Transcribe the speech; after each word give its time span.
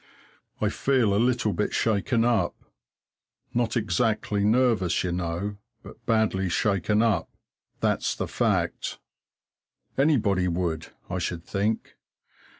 I 0.59 0.69
feel 0.69 1.13
a 1.13 1.21
little 1.23 1.53
bit 1.53 1.75
shaken 1.75 2.25
up 2.25 2.55
not 3.53 3.77
exactly 3.77 4.43
nervous, 4.43 5.03
you 5.03 5.11
know, 5.11 5.57
but 5.83 6.03
badly 6.07 6.49
shaken 6.49 7.03
up, 7.03 7.29
that's 7.81 8.15
the 8.15 8.27
fact. 8.27 8.97
Anybody 9.99 10.47
would, 10.47 10.87
I 11.07 11.19
should 11.19 11.43
think. 11.43 11.97